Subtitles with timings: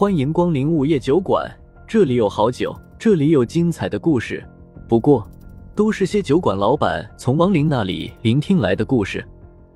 [0.00, 1.52] 欢迎光临午夜酒馆，
[1.84, 4.48] 这里有好酒，这里有精彩的故事。
[4.88, 5.28] 不过，
[5.74, 9.26] 都是些酒馆老板从亡灵那里聆听来的故事。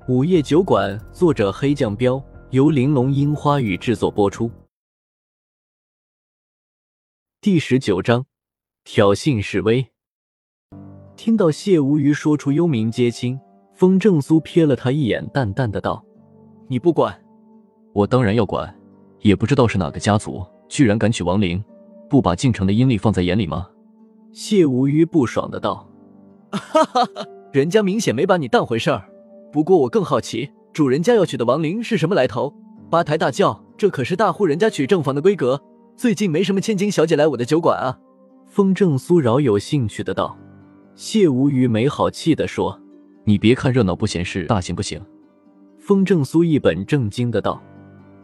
[0.07, 4.49] 午夜酒馆，作者黑酱标，由玲珑樱花雨制作播出。
[7.41, 8.25] 第十九章，
[8.85, 9.85] 挑衅示威。
[11.17, 13.37] 听到谢无虞说出幽冥接亲，
[13.73, 16.01] 风正苏瞥了他一眼，淡淡的道
[16.69, 17.13] ：“你不管，
[17.91, 18.73] 我当然要管。
[19.23, 21.63] 也不知道是哪个家族，居然敢娶亡灵，
[22.07, 23.67] 不把进城的阴历放在眼里吗？”
[24.31, 25.87] 谢无虞不爽的道
[26.51, 29.03] ：“哈哈哈，人家明显没把你当回事儿。
[29.51, 32.53] 不过我更好奇，主人家要娶的亡灵是什么来头？
[32.89, 35.61] 八抬大轿，这可是大户人家娶正房的规格。
[35.95, 37.99] 最近没什么千金小姐来我的酒馆啊。”
[38.49, 40.37] 风正苏饶有兴趣的道。
[40.95, 42.79] 谢无虞没好气的说
[43.25, 44.99] ：“你别看热闹不嫌事大，行不行？”
[45.79, 47.61] 风正苏一本正经的道：“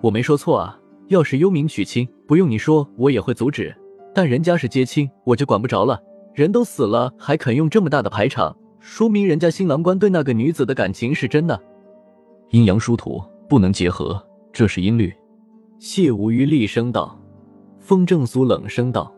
[0.02, 3.76] 我没说错啊，要是幽冥娶亲，不用你说，我也会阻止。
[4.14, 6.00] 但人家是接亲，我就管不着了。
[6.36, 11.60] 人都死了，还肯用这么大的排场，说明人家新郎官对那个女子的感情是真的。
[12.52, 15.12] 阴阳殊途不能结合，这是音律。”
[15.80, 17.20] 谢无虞厉声道。
[17.80, 19.12] 风正俗冷声道：“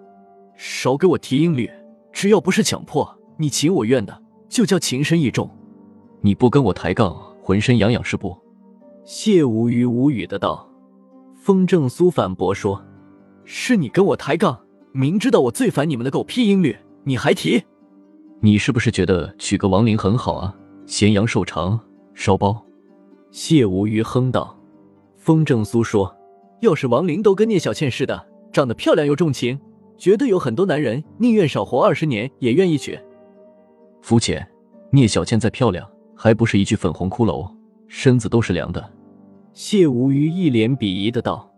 [0.56, 1.70] 少给我提音律，
[2.14, 5.50] 只要不是强迫。”你情我愿的，就叫情深意重。
[6.22, 8.38] 你不跟我抬杠，浑身痒痒是不？
[9.04, 10.71] 谢无虞无语的道。
[11.42, 12.86] 风正苏反驳说
[13.44, 14.62] ：“是你跟我抬杠，
[14.92, 17.64] 明知道我最烦你们的狗屁音律，你还提？
[18.42, 20.56] 你是不是觉得娶个亡灵很好啊？
[20.86, 21.80] 咸阳寿长，
[22.14, 22.64] 烧包。”
[23.32, 24.56] 谢无虞哼道。
[25.18, 26.16] 风正苏说
[26.62, 29.60] ：“要是亡灵都跟聂小倩似的，长得漂亮又重情，
[29.98, 33.00] 绝对有很多男人宁愿少活二十年，也愿意娶。”
[34.04, 34.48] 肤浅，
[34.92, 37.52] 聂小倩再漂亮，还不是一具粉红骷髅，
[37.88, 38.92] 身子都是凉的。
[39.54, 41.52] 谢无虞一脸鄙夷的道：“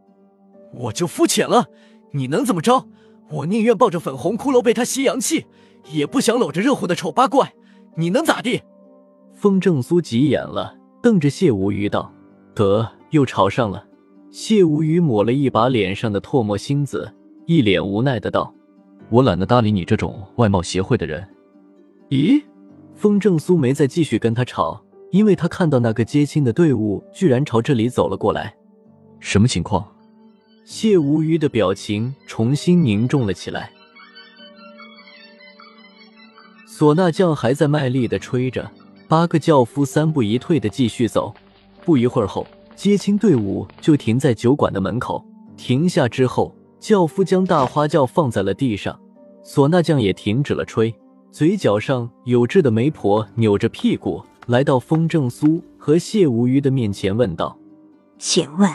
[0.73, 1.67] 我就肤浅了，
[2.11, 2.87] 你能怎么着？
[3.29, 5.45] 我宁愿抱着粉红骷髅被他吸阳气，
[5.91, 7.53] 也不想搂着热乎的丑八怪。
[7.95, 8.61] 你能咋地？”
[9.33, 12.11] 风正苏急眼了，瞪着谢无鱼道
[12.55, 13.85] ：“得，又吵上了。”
[14.31, 17.13] 谢无鱼抹了一把脸上的唾沫星子，
[17.45, 18.51] 一脸无奈的道
[19.11, 21.27] ：“我懒得搭理你这种外貌协会的人。”
[22.09, 22.41] 咦，
[22.95, 24.81] 风正苏没再继续跟他吵，
[25.13, 28.55] 因为他看到那个接亲的队伍居然朝这里走了过来。
[29.19, 29.87] 什么情况？
[30.65, 33.71] 谢无虞的表情重新凝重了起来。
[36.67, 38.71] 唢呐匠还在卖力的吹着，
[39.07, 41.31] 八个轿夫三步一退的继续走。
[41.85, 45.23] 不一会儿后，接亲队伍就停在酒馆的门口。
[45.55, 48.99] 停下之后，轿夫将大花轿放在了地上，
[49.45, 50.91] 唢呐匠也停止了吹。
[51.31, 57.57] 嘴角上有痣的媒婆扭着屁股来到风正苏和谢无虞的面前，问道
[58.17, 58.69] ：“请问，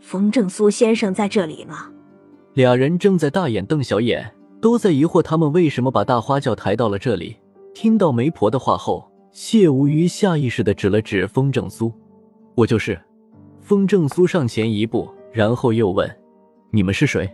[0.00, 1.88] 风正苏先生在这里吗？”
[2.54, 7.36] 俩人正在大眼瞪小眼，都在疑惑他们为什么把大花轿抬到了这里。
[7.74, 11.92] 听到媒婆的话后，谢无虞下意识的指了指风正苏
[12.54, 13.00] ：“我就是。”
[13.60, 16.08] 风正苏上前一步，然后又问
[16.70, 17.28] ：“你们是谁？”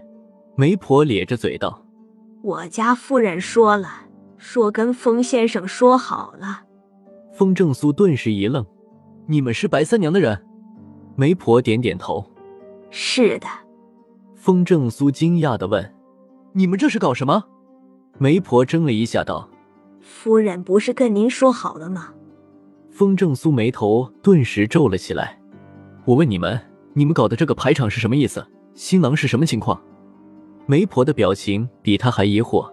[0.57, 1.85] 媒婆咧着嘴道
[2.43, 3.89] ：“我家夫人说了。”
[4.39, 6.63] 说跟风先生说好了。
[7.41, 8.63] 风正苏顿时一愣
[9.25, 10.45] ：“你们是白三娘的人？”
[11.17, 12.23] 媒婆点点头
[12.93, 13.47] ：“是的。”
[14.37, 15.95] 风正苏惊讶的问
[16.53, 17.43] ：“你们这是搞什么？”
[18.21, 19.49] 媒婆怔了一下道
[20.03, 22.13] ：“夫人不是跟您说好了吗？”
[22.93, 25.41] 风正苏眉头顿时皱了起来
[26.05, 26.61] ：“我问你们，
[26.93, 28.47] 你们搞的这个排场是什么意思？
[28.75, 29.83] 新郎是什么情况？”
[30.69, 32.71] 媒婆的表情比他还疑惑。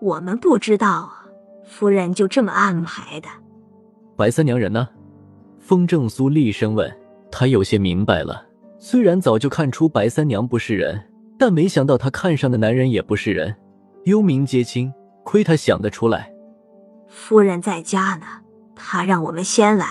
[0.00, 1.26] 我们不知道啊，
[1.64, 3.26] 夫人就这么安排的。
[4.16, 4.88] 白三娘人呢？
[5.58, 6.94] 风正苏厉声问。
[7.30, 8.46] 他有些明白了，
[8.78, 13.56] 虽然早就看出白三娘不是人，但没想到她看上的男人也不是人。
[14.04, 14.92] 幽冥接亲，
[15.24, 16.32] 亏他想得出来。
[17.08, 18.26] 夫人在家呢，
[18.76, 19.86] 他让我们先来，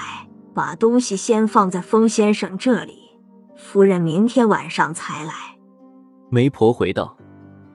[0.54, 2.94] 把东西先放在风先生这里。
[3.58, 5.34] 夫人明天晚上才来。
[6.30, 7.18] 媒婆回道。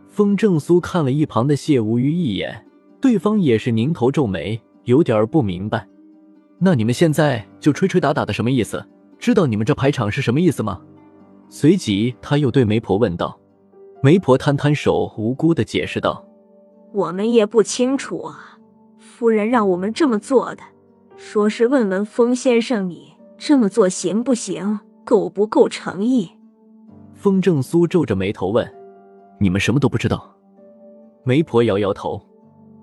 [0.08, 2.66] 风正苏看了一旁的谢无虞一眼，
[3.00, 5.86] 对方也是拧头皱眉，有点不明白。
[6.58, 8.84] 那你们现在就吹吹打打的什么意思？
[9.18, 10.80] 知道你们这排场是什么意思吗？
[11.48, 13.38] 随即他又对媒婆问道。
[14.02, 16.24] 媒婆摊摊手，无辜的解释道
[16.94, 18.58] ：“我们也不清楚啊，
[18.96, 20.62] 夫人让我们这么做的，
[21.16, 26.30] 说是问问风先生，你这么做行不行，够不够诚意？”
[27.14, 28.72] 风正苏皱着眉头问。
[29.40, 30.36] 你们什么都不知道？
[31.24, 32.20] 媒婆摇摇头，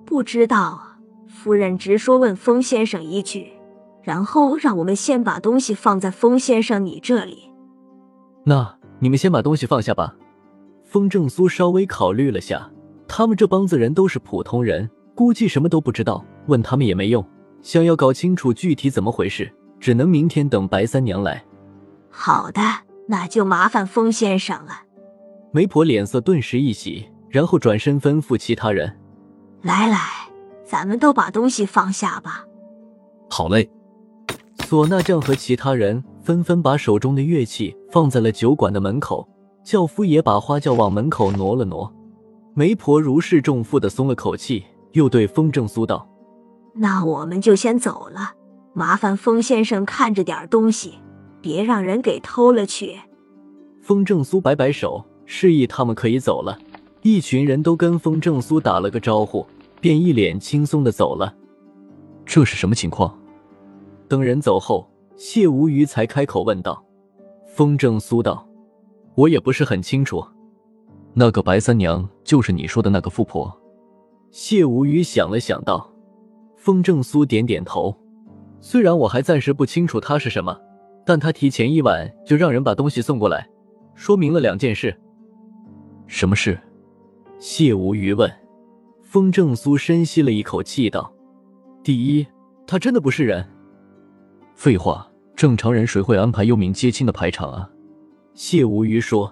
[0.05, 0.99] 不知道啊。
[1.27, 3.51] 夫人直说问风先生一句，
[4.05, 7.49] 然后让我们先把东西放在风先生你这里。
[8.43, 10.15] 那你们先把东西放下吧。
[10.83, 12.69] 风正苏稍微考虑了下，
[13.07, 17.25] 他们这帮子人都是普通人，估计什么都不知道，问他们也没用。
[17.63, 21.43] 想要搞清楚具体怎么回事，只能明天等白三娘来。
[22.11, 22.61] 好的，
[23.07, 24.83] 那就麻烦风先生了。
[25.51, 28.99] 媒婆脸色顿时一喜，然后转身吩咐其他人
[29.63, 29.97] ：“来来，
[30.63, 32.45] 咱们都把东西放下吧。”
[33.31, 33.67] 好嘞。
[34.75, 39.25] 唢呐匠和其他人纷纷把手中的乐器放在了酒馆的门口，
[39.63, 41.89] 轿夫也把花轿往门口挪了挪。
[42.53, 46.05] 媒婆如释重负的松了口气，又对风正苏道。
[46.73, 48.33] 那我们就先走了，
[48.73, 50.95] 麻烦风先生看着点东西，
[51.39, 52.99] 别让人给偷了去。
[53.81, 56.59] 风正苏摆摆手，示意他们可以走了。
[57.01, 59.47] 一群人都跟风正苏打了个招呼，
[59.79, 61.33] 便一脸轻松的走了。
[62.25, 63.17] 这是什么情况？
[64.07, 66.83] 等人走后，谢无鱼才开口问道。
[67.47, 68.47] 风正苏道
[69.15, 70.23] ：“我也不是很清楚，
[71.13, 73.51] 那个白三娘就是你说的那个富婆。”
[74.29, 75.89] 谢无鱼想了想道。
[76.57, 77.95] 风正苏点点头，
[78.59, 80.59] 虽然我还暂时不清楚她是什么，
[81.05, 83.47] 但她提前一晚就让人把东西送过来，
[83.93, 84.95] 说明了两件事。
[86.07, 86.59] 什么事？
[87.39, 88.31] 谢无鱼问。
[89.01, 91.13] 风正苏深吸了一口气道
[91.81, 92.27] ：“第一，
[92.67, 93.47] 他真的不是人。
[94.55, 97.69] 废话，正常人谁会安排幽冥接亲的排场啊？”
[98.33, 99.31] 谢无鱼说。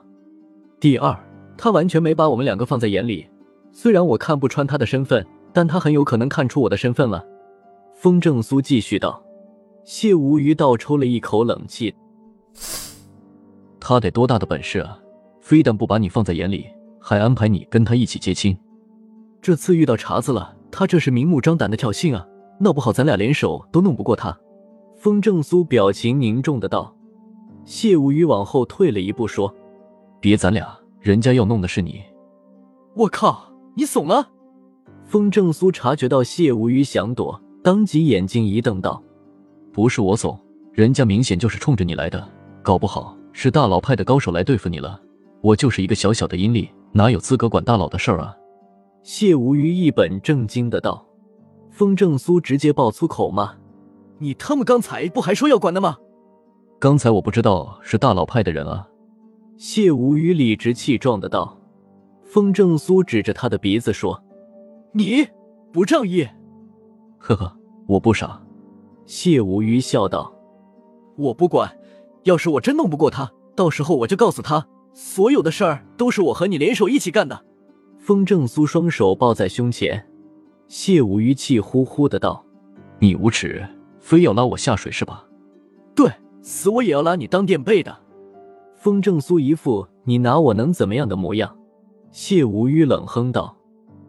[0.79, 1.17] 第二，
[1.57, 3.27] 他完全没把我们两个放在眼里，
[3.71, 5.25] 虽然我看不穿他的身份。
[5.55, 7.23] 但他很有可能看出我的身份了，
[7.93, 9.23] 风正苏继续道。
[9.83, 11.93] 谢无鱼倒抽了一口冷气。
[13.79, 14.97] 他得多大的本事啊！
[15.41, 16.65] 非但不把你放在眼里，
[16.99, 18.57] 还安排你跟他一起接亲。
[19.43, 22.25] 这次遇到茬子了，他这是明目张胆的挑衅啊！
[22.59, 24.35] 闹不好咱俩联手都弄不过他。
[25.03, 26.95] 风正苏表情凝重的道。
[27.65, 29.53] 谢无鱼往后退了一步说
[30.21, 30.65] ：“别咱俩，
[31.01, 32.01] 人家要弄的是你。”
[32.95, 34.29] 我靠，你怂了！
[35.03, 39.03] 风正苏察觉到谢无鱼想躲，当即眼睛一瞪道
[39.73, 40.39] ：“不是我怂，
[40.71, 42.25] 人家明显就是冲着你来的，
[42.61, 44.97] 搞不好是大佬派的高手来对付你了。
[45.41, 48.33] 我就是一个小小的阴历，哪有资格管大佬的事儿啊？”
[49.03, 51.05] 谢无鱼一本正经的道。
[51.69, 53.53] 风正苏直接爆粗口骂
[54.23, 55.97] ：“你他妈刚才不还说要管的吗？”
[56.79, 58.87] 刚才我不知道是大佬派的人啊。
[59.57, 61.59] 谢无鱼理直气壮的道。
[62.23, 64.23] 风正苏指着他的鼻子说。
[64.95, 65.27] 你
[65.71, 66.27] 不仗义，
[67.17, 68.39] 呵呵，我不傻。
[69.05, 70.31] 谢无鱼笑道
[71.17, 71.75] ：“我不管，
[72.23, 77.43] 要是我真弄不过他，到时候我就告诉他，所有的事儿都是我和你联手一起干的。”
[77.97, 80.07] 风正苏双手抱在胸前，
[80.67, 82.45] 谢无鱼气呼呼的道
[82.99, 83.67] ：“你无耻，
[84.03, 85.25] 非要拉我下水是吧
[85.95, 86.11] ？”“对，
[86.41, 87.97] 死我也要拉你当垫背的。”
[88.75, 91.57] 风正苏一副你拿我能怎么样的模样。
[92.11, 93.55] 谢无虞冷哼道：“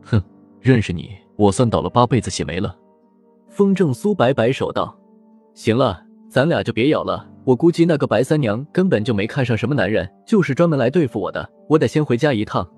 [0.03, 0.21] 哼。”
[0.61, 2.75] 认识你，我算倒了八辈子血霉了。
[3.49, 4.99] 风正苏摆摆手道
[5.55, 7.29] ：“行了，咱俩就别咬了。
[7.45, 11.49] 我估计那个白三娘根本就没看上什么男人，就是专门来对付我的。
[11.69, 12.69] 我得先回家一趟。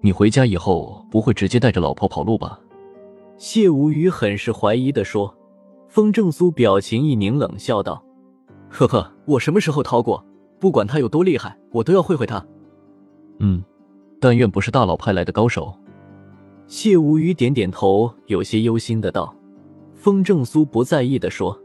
[0.00, 2.58] 你回家以后不会直接带着老婆跑路吧？”
[3.36, 5.36] 谢无虞很是怀疑的说。
[5.88, 8.04] 风正苏表情一凝，冷笑道
[8.68, 10.22] ：“呵呵，我什么时候逃过？
[10.60, 12.44] 不管他有多厉害，我都要会会他。”
[13.40, 13.64] 嗯，
[14.20, 15.74] 但愿不是大佬派来的高手。
[16.66, 19.34] 谢无鱼点点头，有些忧心的道
[19.96, 21.58] ：“风正苏不在意的说，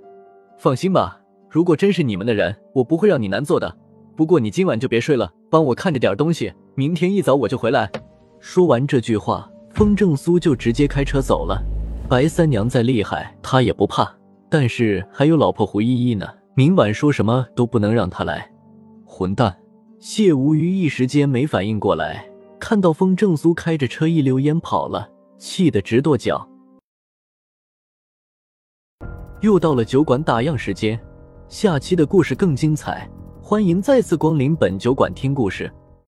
[0.57, 3.77] 放心吧，如果真是你们的人，我不会让你难做的。
[4.15, 7.91] 不过你今晚就别睡了，帮我看着点东西，明天一早我就回来。”
[8.39, 11.61] 说完这句话，风正苏就直接开车走了。
[12.09, 14.13] 白三娘再厉害，他也不怕，
[14.49, 18.51] 但是还有老婆胡依依呢，明晚说什么都不能让他来。
[19.05, 19.55] 混蛋！
[19.99, 22.27] 谢无鱼一时间没反应过来。
[22.59, 26.47] 看到风正苏开着车一溜烟跑了，气得直跺脚。
[29.41, 30.99] 又到了酒馆打烊时间，
[31.47, 33.09] 下期的故事更精彩，
[33.41, 35.71] 欢迎再次光临本酒馆听故事。